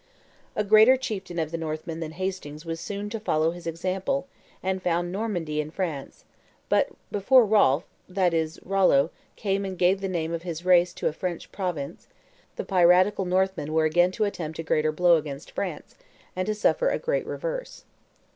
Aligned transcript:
A 0.55 0.63
greater 0.63 0.97
chieftain 0.97 1.37
of 1.37 1.51
the 1.51 1.59
Northmen 1.59 1.99
than 1.99 2.13
Hastings 2.13 2.65
was 2.65 2.79
soon 2.79 3.07
to 3.11 3.19
follow 3.19 3.51
his 3.51 3.67
example, 3.67 4.25
and 4.63 4.81
found 4.81 5.11
Normandy 5.11 5.61
in 5.61 5.69
France; 5.69 6.25
but 6.69 6.89
before 7.11 7.45
Rolf, 7.45 7.83
that 8.09 8.33
is, 8.33 8.59
Rollo, 8.63 9.11
came 9.35 9.63
and 9.63 9.77
gave 9.77 10.01
the 10.01 10.07
name 10.09 10.33
of 10.33 10.41
his 10.41 10.65
race 10.65 10.91
to 10.95 11.07
a 11.07 11.13
French 11.13 11.51
province, 11.51 12.07
the 12.55 12.65
piratical. 12.65 13.25
Northmen 13.25 13.73
were 13.73 13.85
again 13.85 14.09
to 14.13 14.23
attempt 14.25 14.57
a 14.57 14.63
greater 14.63 14.91
blow 14.91 15.17
against 15.17 15.51
France, 15.51 15.93
and 16.35 16.47
to 16.47 16.55
suffer 16.55 16.89
a 16.89 16.97
great 16.97 17.27
reverse. 17.27 17.83